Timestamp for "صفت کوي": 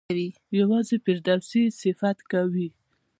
1.81-2.67